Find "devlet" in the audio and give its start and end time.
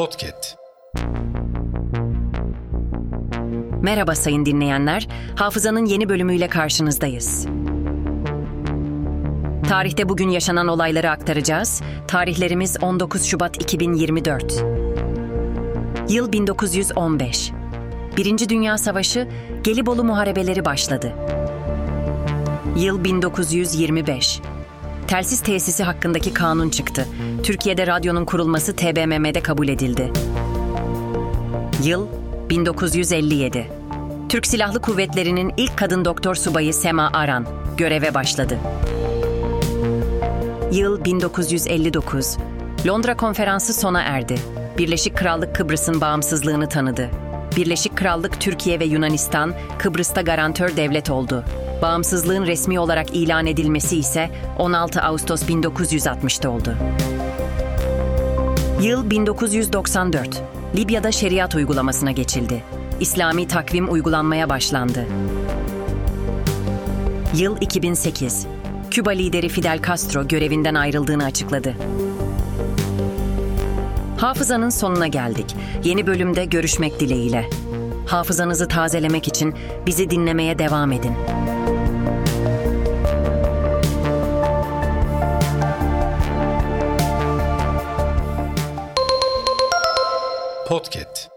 50.76-51.10